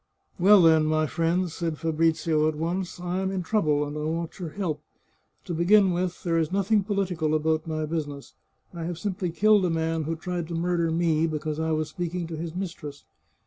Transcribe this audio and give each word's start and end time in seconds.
"Well, 0.39 0.63
then, 0.63 0.87
my 0.87 1.05
friends," 1.05 1.53
said 1.53 1.77
Fabrizio 1.77 2.47
at 2.47 2.55
once," 2.55 2.99
I 2.99 3.19
am 3.19 3.29
in 3.29 3.43
trouble, 3.43 3.85
and 3.85 3.95
I 3.95 4.01
want 4.01 4.39
your 4.39 4.49
help. 4.49 4.81
To 5.45 5.53
begin 5.53 5.91
with, 5.93 6.23
there 6.23 6.39
is 6.39 6.51
nothing 6.51 6.83
political 6.83 7.35
about 7.35 7.67
my 7.67 7.85
business. 7.85 8.33
I 8.73 8.85
have 8.85 8.97
simply 8.97 9.29
killed 9.29 9.63
a 9.63 9.69
man 9.69 10.05
who 10.05 10.15
tried 10.15 10.47
to 10.47 10.55
murder 10.55 10.89
me 10.89 11.27
because 11.27 11.59
I 11.59 11.69
was 11.73 11.89
speaking 11.89 12.25
to 12.29 12.35
his 12.35 12.55
mistress." 12.55 13.05